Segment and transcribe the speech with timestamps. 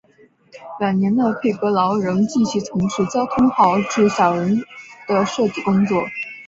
[0.79, 4.59] 晚年的佩格劳仍继续从事交通号志小人
[5.07, 6.03] 的设计工作。